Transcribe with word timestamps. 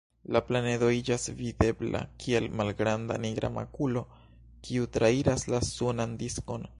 La 0.35 0.39
planedo 0.45 0.87
iĝas 0.99 1.25
videbla 1.41 2.01
kiel 2.23 2.47
malgranda 2.61 3.19
nigra 3.27 3.51
makulo, 3.59 4.03
kiu 4.69 4.89
trairas 4.97 5.47
la 5.55 5.61
sunan 5.71 6.17
diskon. 6.25 6.67